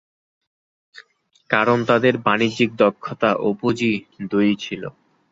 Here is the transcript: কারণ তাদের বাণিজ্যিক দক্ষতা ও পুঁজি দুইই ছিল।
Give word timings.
কারণ 1.49 1.77
তাদের 1.85 2.13
বাণিজ্যিক 2.25 2.69
দক্ষতা 2.77 3.31
ও 3.39 3.47
পুঁজি 3.59 3.91
দুইই 4.29 4.55
ছিল। 4.63 4.83